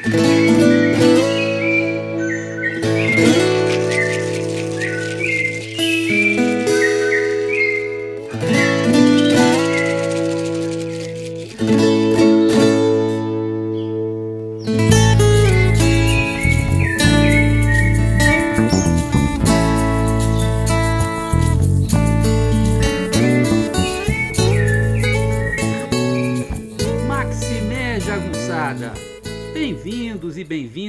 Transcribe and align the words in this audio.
Maximé 0.00 0.91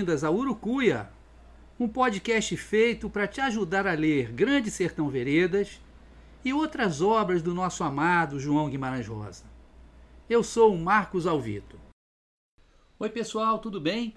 bem-vindas 0.04 0.26
a 0.26 0.30
Urucuia, 0.30 1.10
um 1.80 1.88
podcast 1.88 2.58
feito 2.58 3.10
para 3.10 3.26
te 3.26 3.40
ajudar 3.40 3.88
a 3.88 3.94
ler 3.94 4.34
Grande 4.34 4.70
Sertão 4.70 5.08
Veredas 5.08 5.80
e 6.44 6.52
outras 6.52 7.02
obras 7.02 7.42
do 7.42 7.54
nosso 7.54 7.86
amado 7.86 8.38
João 8.38 8.70
Guimarães 8.70 9.08
Rosa. 9.08 9.46
Eu 10.30 10.44
sou 10.44 10.74
o 10.74 10.78
Marcos 10.78 11.26
Alvito. 11.26 11.80
Oi, 13.00 13.10
pessoal, 13.10 13.60
tudo 13.60 13.80
bem? 13.80 14.14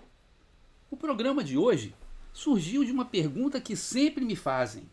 O 0.91 0.97
programa 0.97 1.45
de 1.45 1.57
hoje 1.57 1.95
surgiu 2.33 2.85
de 2.85 2.91
uma 2.91 3.05
pergunta 3.05 3.61
que 3.61 3.77
sempre 3.77 4.25
me 4.25 4.35
fazem. 4.35 4.91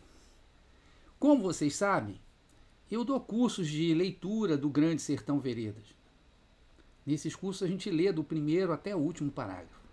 Como 1.18 1.42
vocês 1.42 1.74
sabem, 1.74 2.20
eu 2.88 3.02
dou 3.02 3.18
cursos 3.18 3.66
de 3.66 3.92
leitura 3.92 4.56
do 4.56 4.70
Grande 4.70 5.02
Sertão 5.02 5.40
Veredas. 5.40 5.92
Nesses 7.04 7.34
cursos 7.34 7.64
a 7.64 7.66
gente 7.66 7.90
lê 7.90 8.12
do 8.12 8.22
primeiro 8.22 8.72
até 8.72 8.94
o 8.94 9.00
último 9.00 9.32
parágrafo. 9.32 9.83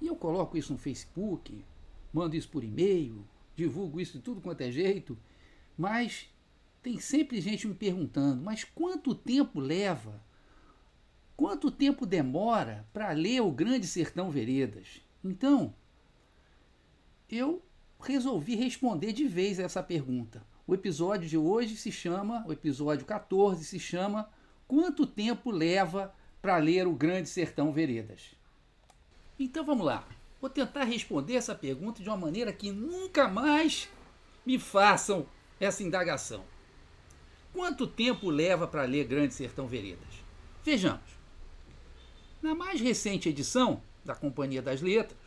E 0.00 0.06
eu 0.06 0.16
coloco 0.16 0.56
isso 0.56 0.72
no 0.72 0.78
Facebook, 0.78 1.64
mando 2.12 2.36
isso 2.36 2.48
por 2.48 2.64
e-mail, 2.64 3.24
divulgo 3.56 4.00
isso 4.00 4.18
de 4.18 4.24
tudo 4.24 4.40
quanto 4.40 4.60
é 4.60 4.70
jeito, 4.70 5.16
mas 5.76 6.28
tem 6.82 7.00
sempre 7.00 7.40
gente 7.40 7.66
me 7.66 7.74
perguntando: 7.74 8.42
mas 8.42 8.64
quanto 8.64 9.14
tempo 9.14 9.58
leva? 9.60 10.22
Quanto 11.36 11.70
tempo 11.70 12.06
demora 12.06 12.86
para 12.92 13.10
ler 13.10 13.40
o 13.40 13.50
Grande 13.50 13.88
Sertão 13.88 14.30
Veredas? 14.30 15.00
Então, 15.24 15.74
eu 17.28 17.60
resolvi 18.00 18.54
responder 18.54 19.12
de 19.12 19.26
vez 19.26 19.58
essa 19.58 19.82
pergunta. 19.82 20.46
O 20.66 20.74
episódio 20.74 21.28
de 21.28 21.36
hoje 21.36 21.76
se 21.76 21.90
chama, 21.90 22.44
o 22.46 22.52
episódio 22.52 23.04
14 23.04 23.64
se 23.64 23.80
chama 23.80 24.30
Quanto 24.68 25.06
tempo 25.06 25.50
leva 25.50 26.14
para 26.40 26.56
ler 26.58 26.86
o 26.86 26.94
Grande 26.94 27.28
Sertão 27.28 27.72
Veredas? 27.72 28.36
Então 29.38 29.64
vamos 29.64 29.86
lá. 29.86 30.06
Vou 30.40 30.50
tentar 30.50 30.84
responder 30.84 31.34
essa 31.34 31.54
pergunta 31.54 32.02
de 32.02 32.08
uma 32.08 32.16
maneira 32.16 32.52
que 32.52 32.70
nunca 32.70 33.26
mais 33.26 33.88
me 34.44 34.58
façam 34.58 35.26
essa 35.58 35.82
indagação. 35.82 36.44
Quanto 37.52 37.86
tempo 37.86 38.30
leva 38.30 38.66
para 38.66 38.84
ler 38.84 39.06
Grande 39.06 39.34
Sertão 39.34 39.66
Veredas? 39.66 40.22
Vejamos. 40.62 41.14
Na 42.42 42.54
mais 42.54 42.80
recente 42.80 43.28
edição 43.28 43.82
da 44.04 44.14
Companhia 44.14 44.60
das 44.60 44.82
Letras, 44.82 45.18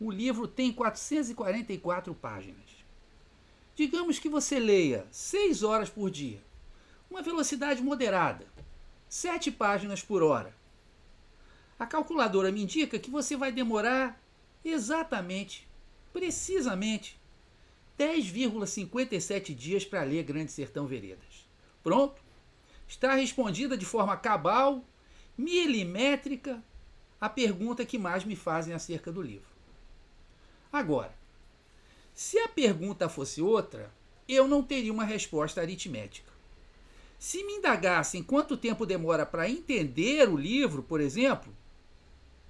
o 0.00 0.10
livro 0.10 0.48
tem 0.48 0.72
444 0.72 2.14
páginas. 2.14 2.84
Digamos 3.74 4.18
que 4.18 4.28
você 4.28 4.58
leia 4.58 5.06
6 5.10 5.62
horas 5.62 5.90
por 5.90 6.10
dia 6.10 6.40
uma 7.10 7.22
velocidade 7.22 7.82
moderada, 7.82 8.46
7 9.08 9.50
páginas 9.50 10.02
por 10.02 10.22
hora. 10.22 10.54
A 11.78 11.86
calculadora 11.86 12.50
me 12.50 12.62
indica 12.62 12.98
que 12.98 13.10
você 13.10 13.36
vai 13.36 13.52
demorar 13.52 14.20
exatamente, 14.64 15.68
precisamente, 16.12 17.18
10,57 17.98 19.54
dias 19.54 19.84
para 19.84 20.02
ler 20.02 20.24
Grande 20.24 20.50
Sertão 20.50 20.86
Veredas. 20.86 21.48
Pronto? 21.82 22.20
Está 22.86 23.14
respondida 23.14 23.76
de 23.76 23.84
forma 23.84 24.16
cabal, 24.16 24.84
milimétrica, 25.36 26.62
a 27.20 27.28
pergunta 27.28 27.84
que 27.84 27.98
mais 27.98 28.24
me 28.24 28.34
fazem 28.34 28.74
acerca 28.74 29.12
do 29.12 29.22
livro. 29.22 29.48
Agora, 30.72 31.14
se 32.14 32.38
a 32.38 32.48
pergunta 32.48 33.08
fosse 33.08 33.40
outra, 33.40 33.92
eu 34.28 34.46
não 34.46 34.62
teria 34.62 34.92
uma 34.92 35.04
resposta 35.04 35.60
aritmética. 35.60 36.32
Se 37.18 37.42
me 37.44 37.54
indagassem 37.54 38.22
quanto 38.22 38.56
tempo 38.56 38.86
demora 38.86 39.24
para 39.24 39.48
entender 39.48 40.28
o 40.28 40.36
livro, 40.36 40.82
por 40.82 41.00
exemplo, 41.00 41.52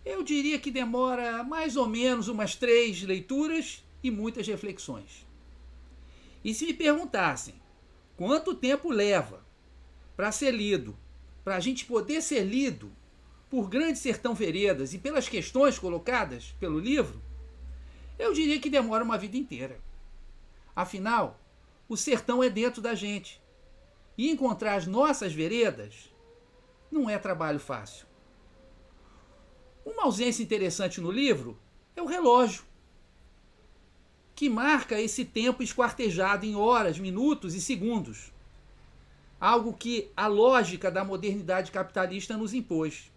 eu 0.04 0.22
diria 0.22 0.58
que 0.58 0.70
demora 0.70 1.42
mais 1.42 1.76
ou 1.76 1.86
menos 1.86 2.28
umas 2.28 2.54
três 2.54 3.02
leituras 3.02 3.84
e 4.02 4.10
muitas 4.10 4.46
reflexões. 4.46 5.26
E 6.44 6.54
se 6.54 6.66
me 6.66 6.74
perguntassem 6.74 7.54
quanto 8.16 8.54
tempo 8.54 8.90
leva 8.90 9.44
para 10.16 10.32
ser 10.32 10.52
lido, 10.52 10.96
para 11.44 11.56
a 11.56 11.60
gente 11.60 11.84
poder 11.84 12.22
ser 12.22 12.42
lido 12.44 12.90
por 13.48 13.68
Grande 13.68 13.98
Sertão 13.98 14.34
Veredas 14.34 14.92
e 14.92 14.98
pelas 14.98 15.28
questões 15.28 15.78
colocadas 15.78 16.54
pelo 16.58 16.78
livro, 16.78 17.22
eu 18.18 18.32
diria 18.32 18.58
que 18.58 18.68
demora 18.68 19.04
uma 19.04 19.16
vida 19.16 19.36
inteira. 19.36 19.80
Afinal, 20.74 21.40
o 21.88 21.96
sertão 21.96 22.42
é 22.42 22.50
dentro 22.50 22.82
da 22.82 22.94
gente 22.94 23.40
e 24.16 24.28
encontrar 24.28 24.74
as 24.74 24.86
nossas 24.86 25.32
veredas 25.32 26.12
não 26.90 27.08
é 27.08 27.16
trabalho 27.16 27.60
fácil. 27.60 28.07
Uma 29.88 30.04
ausência 30.04 30.42
interessante 30.42 31.00
no 31.00 31.10
livro 31.10 31.58
é 31.96 32.02
o 32.02 32.06
relógio, 32.06 32.62
que 34.34 34.46
marca 34.46 35.00
esse 35.00 35.24
tempo 35.24 35.62
esquartejado 35.62 36.44
em 36.44 36.54
horas, 36.54 36.98
minutos 36.98 37.54
e 37.54 37.60
segundos. 37.60 38.30
Algo 39.40 39.72
que 39.72 40.10
a 40.14 40.26
lógica 40.26 40.90
da 40.90 41.02
modernidade 41.02 41.72
capitalista 41.72 42.36
nos 42.36 42.52
impôs. 42.52 43.10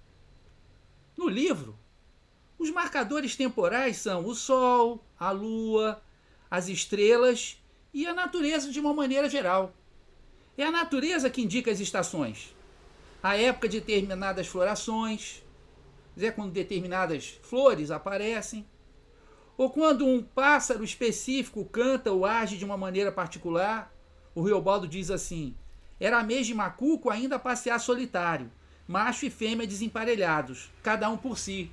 No 1.17 1.27
livro, 1.27 1.77
os 2.57 2.71
marcadores 2.71 3.35
temporais 3.35 3.97
são 3.97 4.25
o 4.25 4.33
Sol, 4.33 5.03
a 5.19 5.29
Lua, 5.29 6.01
as 6.49 6.69
estrelas 6.69 7.61
e 7.93 8.07
a 8.07 8.13
natureza 8.13 8.71
de 8.71 8.79
uma 8.79 8.93
maneira 8.93 9.27
geral. 9.27 9.73
É 10.57 10.63
a 10.63 10.71
natureza 10.71 11.29
que 11.29 11.41
indica 11.41 11.69
as 11.69 11.81
estações. 11.81 12.55
A 13.21 13.35
época 13.35 13.67
de 13.67 13.81
determinadas 13.81 14.47
florações, 14.47 15.43
é 16.17 16.31
quando 16.31 16.51
determinadas 16.51 17.39
flores 17.43 17.91
aparecem, 17.91 18.65
ou 19.57 19.69
quando 19.69 20.05
um 20.05 20.23
pássaro 20.23 20.83
específico 20.83 21.63
canta 21.65 22.11
ou 22.11 22.25
age 22.25 22.57
de 22.57 22.65
uma 22.65 22.77
maneira 22.77 23.11
particular. 23.11 23.93
O 24.33 24.41
Riobaldo 24.41 24.87
diz 24.87 25.11
assim: 25.11 25.55
Era 25.99 26.23
mês 26.23 26.47
de 26.47 26.53
macuco 26.53 27.09
ainda 27.09 27.35
a 27.35 27.39
passear 27.39 27.79
solitário, 27.79 28.51
macho 28.87 29.25
e 29.25 29.29
fêmea 29.29 29.67
desemparelhados, 29.67 30.71
cada 30.81 31.09
um 31.09 31.17
por 31.17 31.37
si. 31.37 31.71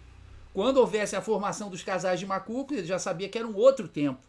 Quando 0.53 0.79
houvesse 0.79 1.17
a 1.17 1.23
formação 1.23 1.71
dos 1.71 1.83
casais 1.83 2.21
de 2.21 2.27
macuco, 2.27 2.75
ele 2.75 2.87
já 2.87 2.99
sabia 2.99 3.29
que 3.29 3.39
era 3.39 3.47
um 3.47 3.57
outro 3.57 3.89
tempo. 3.89 4.21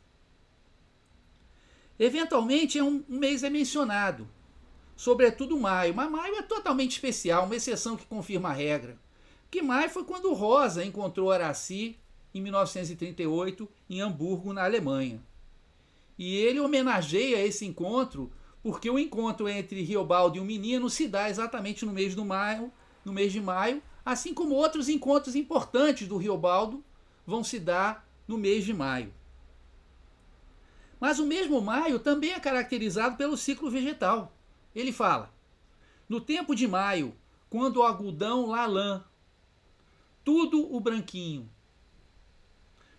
Eventualmente, 1.99 2.81
um 2.81 3.03
mês 3.09 3.43
é 3.43 3.49
mencionado, 3.49 4.27
sobretudo 4.95 5.59
maio. 5.59 5.93
Mas 5.93 6.09
maio 6.09 6.35
é 6.35 6.41
totalmente 6.41 6.91
especial, 6.91 7.45
uma 7.45 7.55
exceção 7.55 7.97
que 7.97 8.05
confirma 8.05 8.49
a 8.49 8.53
regra. 8.53 8.97
Que 9.49 9.61
maio 9.61 9.89
foi 9.89 10.03
quando 10.03 10.33
Rosa 10.33 10.85
encontrou 10.85 11.31
Araci 11.31 11.97
em 12.33 12.41
1938 12.41 13.67
em 13.89 14.01
Hamburgo, 14.01 14.53
na 14.53 14.63
Alemanha. 14.63 15.21
E 16.17 16.35
ele 16.35 16.59
homenageia 16.59 17.45
esse 17.45 17.65
encontro 17.65 18.31
porque 18.61 18.89
o 18.89 18.99
encontro 18.99 19.47
entre 19.47 19.81
Riobaldo 19.81 20.37
e 20.37 20.39
o 20.39 20.45
menino 20.45 20.89
se 20.89 21.07
dá 21.07 21.29
exatamente 21.29 21.85
no 21.85 21.93
mês, 21.93 22.13
do 22.13 22.25
maio, 22.25 22.71
no 23.05 23.13
mês 23.13 23.31
de 23.31 23.39
maio, 23.39 23.81
assim 24.05 24.33
como 24.33 24.53
outros 24.53 24.89
encontros 24.89 25.35
importantes 25.35 26.07
do 26.07 26.17
Riobaldo 26.17 26.83
vão 27.25 27.43
se 27.43 27.59
dar 27.59 28.07
no 28.27 28.37
mês 28.37 28.65
de 28.65 28.73
maio. 28.73 29.13
Mas 30.99 31.19
o 31.19 31.25
mesmo 31.25 31.61
maio 31.61 31.99
também 31.99 32.33
é 32.33 32.39
caracterizado 32.39 33.15
pelo 33.15 33.37
ciclo 33.37 33.71
vegetal. 33.71 34.35
Ele 34.75 34.91
fala: 34.91 35.33
No 36.09 36.19
tempo 36.19 36.53
de 36.53 36.67
maio, 36.67 37.15
quando 37.49 37.77
o 37.77 37.83
algodão 37.83 38.45
lá 38.47 38.65
lã, 38.65 39.05
tudo 40.29 40.71
o 40.71 40.79
branquinho. 40.79 41.49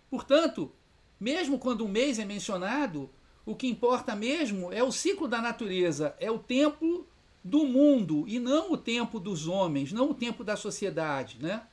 Portanto, 0.09 0.69
mesmo 1.17 1.57
quando 1.57 1.85
um 1.85 1.87
mês 1.87 2.19
é 2.19 2.25
mencionado, 2.25 3.09
o 3.45 3.55
que 3.55 3.67
importa 3.67 4.13
mesmo 4.13 4.69
é 4.73 4.83
o 4.83 4.91
ciclo 4.91 5.29
da 5.29 5.41
natureza, 5.41 6.13
é 6.19 6.29
o 6.29 6.37
tempo 6.37 7.07
do 7.41 7.65
mundo 7.65 8.25
e 8.27 8.37
não 8.37 8.73
o 8.73 8.77
tempo 8.77 9.17
dos 9.17 9.47
homens, 9.47 9.93
não 9.93 10.09
o 10.09 10.13
tempo 10.13 10.43
da 10.43 10.57
sociedade, 10.57 11.37
né? 11.39 11.63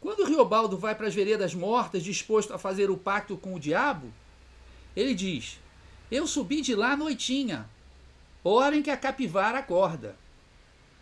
Quando 0.00 0.24
Riobaldo 0.24 0.78
vai 0.78 0.94
para 0.94 1.06
as 1.06 1.14
veredas 1.14 1.54
mortas, 1.54 2.02
disposto 2.02 2.54
a 2.54 2.58
fazer 2.58 2.90
o 2.90 2.96
pacto 2.96 3.36
com 3.36 3.54
o 3.54 3.60
diabo, 3.60 4.10
ele 4.96 5.14
diz: 5.14 5.60
Eu 6.10 6.26
subi 6.26 6.62
de 6.62 6.74
lá 6.74 6.96
noitinha, 6.96 7.68
hora 8.42 8.74
em 8.74 8.82
que 8.82 8.90
a 8.90 8.96
capivara 8.96 9.58
acorda. 9.58 10.16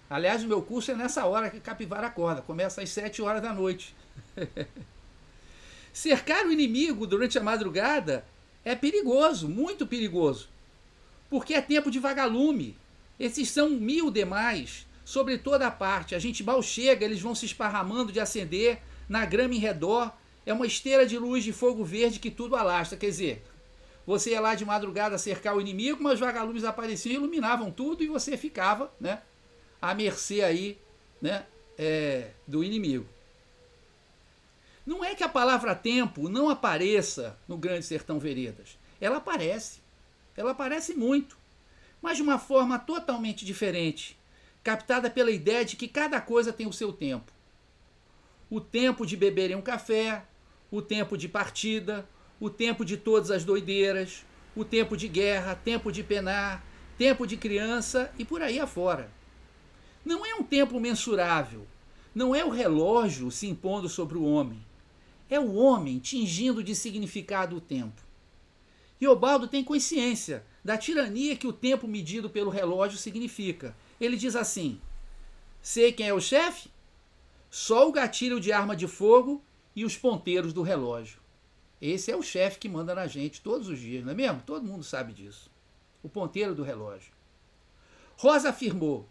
Aliás, 0.08 0.44
o 0.44 0.48
meu 0.48 0.62
curso 0.62 0.90
é 0.90 0.94
nessa 0.94 1.24
hora 1.26 1.50
que 1.50 1.60
capivara 1.60 2.06
acorda, 2.06 2.42
começa 2.42 2.82
às 2.82 2.90
7 2.90 3.22
horas 3.22 3.42
da 3.42 3.52
noite. 3.52 3.94
Cercar 5.92 6.46
o 6.46 6.52
inimigo 6.52 7.06
durante 7.06 7.38
a 7.38 7.42
madrugada 7.42 8.24
é 8.64 8.74
perigoso, 8.74 9.48
muito 9.48 9.86
perigoso, 9.86 10.48
porque 11.28 11.54
é 11.54 11.60
tempo 11.60 11.90
de 11.90 11.98
vagalume. 11.98 12.76
Esses 13.18 13.50
são 13.50 13.70
mil 13.70 14.10
demais, 14.10 14.86
sobre 15.06 15.38
toda 15.38 15.68
a 15.68 15.70
parte. 15.70 16.16
A 16.16 16.18
gente 16.18 16.42
mal 16.42 16.60
chega, 16.60 17.04
eles 17.04 17.20
vão 17.20 17.32
se 17.32 17.46
esparramando 17.46 18.10
de 18.10 18.18
acender 18.18 18.82
na 19.08 19.24
grama 19.24 19.54
em 19.54 19.58
redor. 19.58 20.12
É 20.44 20.52
uma 20.52 20.66
esteira 20.66 21.06
de 21.06 21.16
luz 21.16 21.44
de 21.44 21.52
fogo 21.52 21.84
verde 21.84 22.18
que 22.18 22.30
tudo 22.30 22.56
alastra. 22.56 22.98
Quer 22.98 23.06
dizer, 23.06 23.44
você 24.04 24.30
ia 24.30 24.40
lá 24.40 24.56
de 24.56 24.64
madrugada 24.64 25.16
cercar 25.16 25.56
o 25.56 25.60
inimigo, 25.60 26.02
mas 26.02 26.18
vagalumes 26.18 26.64
apareciam 26.64 27.12
e 27.12 27.14
iluminavam 27.14 27.70
tudo 27.70 28.02
e 28.02 28.08
você 28.08 28.36
ficava, 28.36 28.92
né? 29.00 29.22
À 29.80 29.94
mercê 29.94 30.42
aí, 30.42 30.78
né? 31.20 31.44
É, 31.78 32.30
do 32.46 32.64
inimigo. 32.64 33.06
Não 34.86 35.04
é 35.04 35.14
que 35.14 35.24
a 35.24 35.28
palavra 35.28 35.74
tempo 35.74 36.28
não 36.28 36.48
apareça 36.48 37.36
no 37.48 37.56
Grande 37.56 37.84
Sertão 37.84 38.20
Veredas. 38.20 38.78
Ela 39.00 39.16
aparece. 39.16 39.80
Ela 40.36 40.52
aparece 40.52 40.94
muito. 40.94 41.36
Mas 42.00 42.16
de 42.16 42.22
uma 42.22 42.38
forma 42.38 42.78
totalmente 42.78 43.44
diferente, 43.44 44.16
captada 44.62 45.10
pela 45.10 45.30
ideia 45.30 45.64
de 45.64 45.74
que 45.74 45.88
cada 45.88 46.20
coisa 46.20 46.52
tem 46.52 46.66
o 46.66 46.72
seu 46.72 46.92
tempo. 46.92 47.32
O 48.48 48.60
tempo 48.60 49.04
de 49.04 49.16
beberem 49.16 49.56
um 49.56 49.62
café, 49.62 50.24
o 50.70 50.80
tempo 50.80 51.18
de 51.18 51.28
partida, 51.28 52.08
o 52.38 52.48
tempo 52.48 52.84
de 52.84 52.96
todas 52.96 53.30
as 53.30 53.44
doideiras, 53.44 54.24
o 54.54 54.64
tempo 54.64 54.96
de 54.96 55.08
guerra, 55.08 55.54
tempo 55.56 55.90
de 55.90 56.04
penar, 56.04 56.64
tempo 56.96 57.26
de 57.26 57.36
criança 57.36 58.12
e 58.18 58.24
por 58.24 58.40
aí 58.40 58.60
afora. 58.60 59.10
Não 60.06 60.24
é 60.24 60.36
um 60.36 60.44
tempo 60.44 60.78
mensurável, 60.78 61.66
não 62.14 62.32
é 62.32 62.44
o 62.44 62.48
relógio 62.48 63.28
se 63.28 63.48
impondo 63.48 63.88
sobre 63.88 64.16
o 64.16 64.22
homem, 64.22 64.64
é 65.28 65.40
o 65.40 65.56
homem 65.56 65.98
tingindo 65.98 66.62
de 66.62 66.76
significado 66.76 67.56
o 67.56 67.60
tempo. 67.60 68.00
E 69.00 69.08
Obaldo 69.08 69.48
tem 69.48 69.64
consciência 69.64 70.44
da 70.64 70.78
tirania 70.78 71.34
que 71.34 71.48
o 71.48 71.52
tempo 71.52 71.88
medido 71.88 72.30
pelo 72.30 72.50
relógio 72.50 72.96
significa. 72.96 73.76
Ele 74.00 74.16
diz 74.16 74.36
assim: 74.36 74.80
Sei 75.60 75.90
quem 75.90 76.06
é 76.06 76.14
o 76.14 76.20
chefe? 76.20 76.70
Só 77.50 77.88
o 77.88 77.92
gatilho 77.92 78.38
de 78.38 78.52
arma 78.52 78.76
de 78.76 78.86
fogo 78.86 79.42
e 79.74 79.84
os 79.84 79.96
ponteiros 79.96 80.52
do 80.52 80.62
relógio. 80.62 81.18
Esse 81.82 82.12
é 82.12 82.16
o 82.16 82.22
chefe 82.22 82.60
que 82.60 82.68
manda 82.68 82.94
na 82.94 83.08
gente 83.08 83.40
todos 83.40 83.68
os 83.68 83.80
dias, 83.80 84.04
não 84.04 84.12
é 84.12 84.14
mesmo? 84.14 84.40
Todo 84.46 84.64
mundo 84.64 84.84
sabe 84.84 85.12
disso. 85.12 85.50
O 86.00 86.08
ponteiro 86.08 86.54
do 86.54 86.62
relógio. 86.62 87.10
Rosa 88.16 88.50
afirmou: 88.50 89.08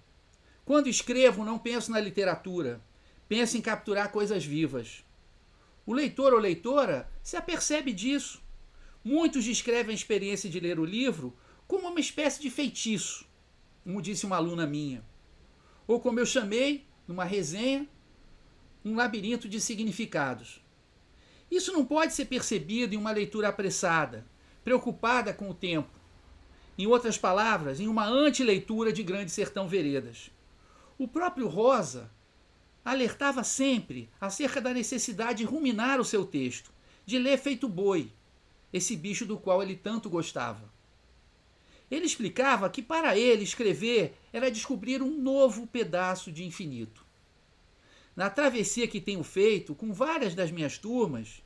Quando 0.65 0.89
escrevo, 0.89 1.45
não 1.45 1.59
penso 1.59 1.91
na 1.91 1.99
literatura, 1.99 2.81
penso 3.29 3.55
em 3.55 3.61
capturar 3.61 4.11
coisas 4.11 4.43
vivas. 4.43 5.05
O 5.85 5.93
leitor 5.93 6.33
ou 6.33 6.39
leitora 6.39 7.07
se 7.21 7.37
apercebe 7.37 7.93
disso. 7.93 8.41
Muitos 9.03 9.43
descrevem 9.43 9.91
a 9.91 9.95
experiência 9.95 10.49
de 10.49 10.59
ler 10.59 10.79
o 10.79 10.85
livro 10.85 11.37
como 11.67 11.87
uma 11.87 11.99
espécie 11.99 12.41
de 12.41 12.49
feitiço, 12.49 13.27
como 13.83 14.01
disse 14.01 14.25
uma 14.25 14.37
aluna 14.37 14.65
minha. 14.65 15.05
Ou 15.87 15.99
como 15.99 16.19
eu 16.19 16.25
chamei, 16.25 16.87
numa 17.07 17.23
resenha, 17.23 17.87
um 18.83 18.95
labirinto 18.95 19.47
de 19.47 19.61
significados. 19.61 20.59
Isso 21.49 21.71
não 21.71 21.85
pode 21.85 22.13
ser 22.13 22.25
percebido 22.25 22.95
em 22.95 22.97
uma 22.97 23.11
leitura 23.11 23.49
apressada, 23.49 24.25
preocupada 24.63 25.31
com 25.31 25.47
o 25.51 25.53
tempo. 25.53 25.89
Em 26.75 26.87
outras 26.87 27.19
palavras, 27.19 27.79
em 27.79 27.87
uma 27.87 28.07
antileitura 28.07 28.91
de 28.91 29.03
Grande 29.03 29.29
Sertão 29.29 29.67
Veredas. 29.67 30.31
O 30.97 31.07
próprio 31.07 31.47
Rosa 31.47 32.09
alertava 32.83 33.43
sempre 33.43 34.09
acerca 34.21 34.61
da 34.61 34.73
necessidade 34.73 35.39
de 35.39 35.43
ruminar 35.43 35.99
o 35.99 36.05
seu 36.05 36.25
texto, 36.25 36.71
de 37.05 37.17
ler 37.17 37.37
feito 37.37 37.67
boi, 37.67 38.11
esse 38.71 38.95
bicho 38.95 39.25
do 39.25 39.37
qual 39.37 39.61
ele 39.61 39.75
tanto 39.75 40.09
gostava. 40.09 40.73
Ele 41.89 42.05
explicava 42.05 42.69
que 42.69 42.81
para 42.81 43.17
ele 43.17 43.43
escrever 43.43 44.17
era 44.31 44.49
descobrir 44.49 45.01
um 45.01 45.17
novo 45.17 45.67
pedaço 45.67 46.31
de 46.31 46.43
infinito. 46.43 47.05
Na 48.15 48.29
travessia 48.29 48.87
que 48.87 49.01
tenho 49.01 49.23
feito 49.23 49.75
com 49.75 49.91
várias 49.91 50.33
das 50.33 50.49
minhas 50.49 50.77
turmas, 50.77 51.43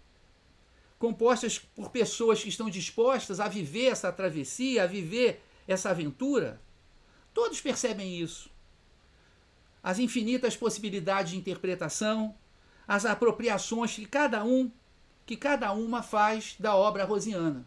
compostas 0.99 1.57
por 1.57 1.89
pessoas 1.89 2.43
que 2.43 2.49
estão 2.49 2.69
dispostas 2.69 3.39
a 3.39 3.47
viver 3.47 3.87
essa 3.87 4.11
travessia, 4.11 4.83
a 4.83 4.87
viver 4.87 5.41
essa 5.67 5.89
aventura, 5.89 6.61
todos 7.33 7.59
percebem 7.59 8.19
isso. 8.19 8.49
As 9.81 9.99
infinitas 9.99 10.55
possibilidades 10.57 11.31
de 11.31 11.37
interpretação, 11.37 12.35
as 12.87 13.05
apropriações 13.05 13.95
que 13.95 14.05
cada 14.05 14.43
um, 14.43 14.71
que 15.25 15.37
cada 15.37 15.71
uma 15.71 16.01
faz 16.01 16.55
da 16.59 16.75
obra 16.75 17.05
rosiana. 17.05 17.65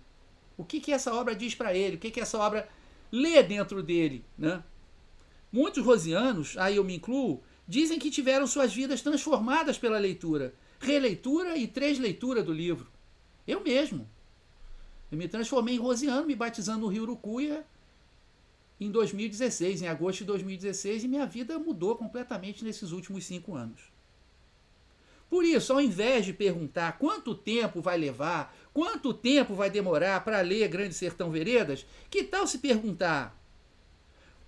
O 0.57 0.65
que, 0.65 0.81
que 0.81 0.93
essa 0.93 1.15
obra 1.15 1.35
diz 1.35 1.55
para 1.55 1.75
ele? 1.75 1.97
O 1.97 1.99
que, 1.99 2.11
que 2.11 2.21
essa 2.21 2.39
obra 2.39 2.69
lê 3.11 3.43
dentro 3.43 3.83
dele? 3.83 4.25
Né? 4.37 4.63
Muitos 5.51 5.85
rosianos, 5.85 6.57
aí 6.59 6.77
eu 6.77 6.85
me 6.85 6.97
incluo, 6.97 7.43
dizem 7.67 7.99
que 7.99 8.11
tiveram 8.11 8.47
suas 8.47 8.75
vidas 8.75 9.01
transformadas 9.01 9.79
pela 9.79 9.99
leitura, 9.99 10.55
releitura 10.81 11.57
e 11.57 11.67
três 11.67 11.99
leituras 11.99 12.45
do 12.45 12.53
livro. 12.53 12.91
Eu 13.47 13.63
mesmo. 13.63 14.09
Eu 15.11 15.19
me 15.19 15.29
transformei 15.29 15.75
em 15.75 15.79
rosiano, 15.79 16.27
me 16.27 16.35
batizando 16.35 16.81
no 16.81 16.89
Rio 16.89 17.03
Urucuia 17.03 17.65
em 18.81 18.91
2016, 18.91 19.83
em 19.83 19.89
agosto 19.89 20.21
de 20.21 20.25
2016, 20.25 21.05
e 21.05 21.09
minha 21.09 21.27
vida 21.27 21.59
mudou 21.59 21.97
completamente 21.97 22.65
nesses 22.65 22.93
últimos 22.93 23.25
cinco 23.25 23.55
anos. 23.55 23.93
Por 25.31 25.45
isso, 25.45 25.73
ao 25.73 25.81
invés 25.81 26.27
de 26.27 26.33
perguntar 26.33 26.99
quanto 26.99 27.35
tempo 27.35 27.81
vai 27.81 27.97
levar, 27.97 28.55
quanto 28.75 29.15
tempo 29.15 29.55
vai 29.55 29.71
demorar 29.71 30.23
para 30.25 30.43
ler 30.43 30.69
Grande 30.69 30.95
Sertão 30.95 31.31
Veredas, 31.31 31.87
que 32.11 32.23
tal 32.23 32.47
se 32.47 32.59
perguntar 32.59 33.35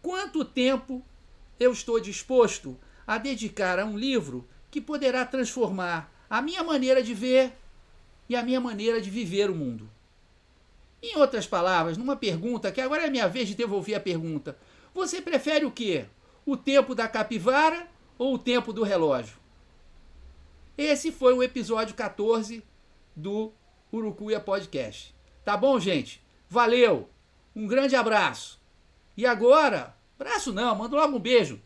quanto 0.02 0.44
tempo 0.44 1.02
eu 1.58 1.72
estou 1.72 1.98
disposto 1.98 2.78
a 3.06 3.16
dedicar 3.16 3.78
a 3.78 3.86
um 3.86 3.96
livro 3.96 4.46
que 4.70 4.80
poderá 4.80 5.24
transformar 5.24 6.12
a 6.28 6.42
minha 6.42 6.62
maneira 6.62 7.02
de 7.02 7.14
ver 7.14 7.52
e 8.28 8.36
a 8.36 8.42
minha 8.42 8.60
maneira 8.60 9.00
de 9.00 9.08
viver 9.08 9.48
o 9.48 9.54
mundo. 9.54 9.88
Em 11.06 11.18
outras 11.18 11.46
palavras, 11.46 11.98
numa 11.98 12.16
pergunta, 12.16 12.72
que 12.72 12.80
agora 12.80 13.04
é 13.04 13.10
minha 13.10 13.28
vez 13.28 13.46
de 13.46 13.54
devolver 13.54 13.94
a 13.94 14.00
pergunta: 14.00 14.56
você 14.94 15.20
prefere 15.20 15.66
o 15.66 15.70
quê? 15.70 16.06
O 16.46 16.56
tempo 16.56 16.94
da 16.94 17.06
capivara 17.06 17.86
ou 18.16 18.32
o 18.32 18.38
tempo 18.38 18.72
do 18.72 18.82
relógio? 18.82 19.36
Esse 20.78 21.12
foi 21.12 21.34
o 21.34 21.42
episódio 21.42 21.94
14 21.94 22.64
do 23.14 23.52
Urucuia 23.92 24.40
Podcast. 24.40 25.14
Tá 25.44 25.58
bom, 25.58 25.78
gente? 25.78 26.24
Valeu! 26.48 27.10
Um 27.54 27.66
grande 27.66 27.94
abraço! 27.94 28.58
E 29.14 29.26
agora, 29.26 29.94
abraço 30.18 30.54
não, 30.54 30.74
manda 30.74 30.96
logo 30.96 31.18
um 31.18 31.20
beijo. 31.20 31.60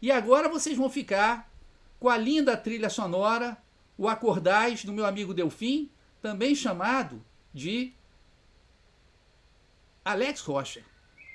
E 0.00 0.10
agora 0.10 0.48
vocês 0.48 0.78
vão 0.78 0.88
ficar 0.88 1.52
com 2.00 2.08
a 2.08 2.16
linda 2.16 2.56
trilha 2.56 2.88
sonora, 2.88 3.54
o 3.98 4.08
Acordais 4.08 4.82
do 4.82 4.94
meu 4.94 5.04
amigo 5.04 5.34
Delfim, 5.34 5.90
também 6.22 6.54
chamado 6.54 7.22
de 7.52 7.92
Alex 10.04 10.40
Rocha. 10.40 10.80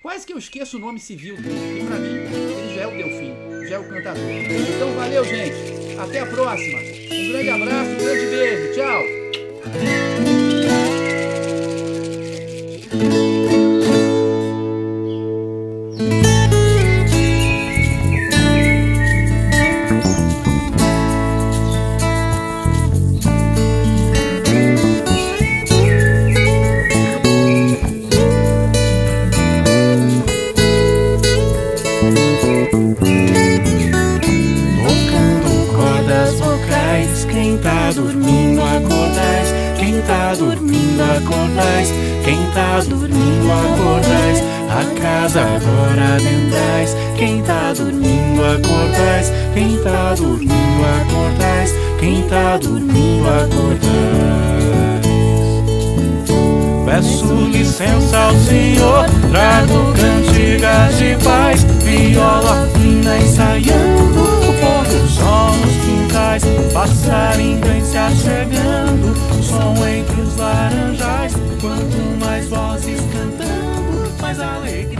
Quase 0.02 0.26
que 0.26 0.34
eu 0.34 0.38
esqueço 0.38 0.78
o 0.78 0.80
nome 0.80 1.00
civil 1.00 1.38
dele, 1.38 1.86
para 1.88 1.98
mim 1.98 2.16
ele 2.16 2.76
já 2.76 2.82
é 2.82 2.88
o 2.88 2.92
Delfim, 2.92 3.68
já 3.68 3.76
é 3.76 3.80
o 3.80 3.90
cantador. 3.90 4.24
Então 4.24 4.94
valeu, 4.94 5.24
gente. 5.24 5.98
Até 5.98 6.20
a 6.20 6.26
próxima. 6.26 6.80
Um 6.80 7.32
grande 7.32 7.50
abraço, 7.50 7.90
um 7.92 7.98
grande 7.98 8.26
beijo. 8.26 8.74
Tchau. 8.76 10.26
Quem 42.27 42.46
tá 42.53 42.81
dormindo 42.81 43.50
acordais, 43.50 44.43
a 44.69 45.01
casa 45.01 45.39
agora 45.43 46.15
adentrais, 46.15 46.93
quem 47.15 47.41
tá 47.41 47.72
dormindo 47.72 48.43
acordais, 48.43 49.31
quem 49.53 49.77
tá 49.77 50.13
dormindo 50.13 50.51
acordais, 51.00 51.74
quem 52.01 52.22
tá 52.24 52.57
dormindo 52.57 53.25
acordais. 53.29 53.88
Peço 56.86 57.34
licença 57.50 58.17
ao 58.17 58.36
Senhor, 58.36 59.05
trago 59.31 59.93
cantigas 59.93 60.98
de 60.98 61.15
paz, 61.24 61.63
viola 61.86 62.67
fina 62.74 63.17
ensaiando, 63.19 64.22
o 64.22 64.53
pôr 64.60 64.84
do 64.84 65.07
sol 65.07 65.51
nos 65.55 65.75
quintais, 65.86 66.43
passarinho 66.74 67.62
vem 67.63 67.86
se 67.86 67.98
achegando, 67.98 69.15
som 69.48 69.88
entre 69.88 70.22
os 70.22 70.36
laranjais. 70.36 71.34
Quanto 71.62 71.98
mais 72.20 72.48
vozes 72.48 73.00
cantando, 73.12 74.22
mais 74.22 74.39
alegria. 74.39 74.97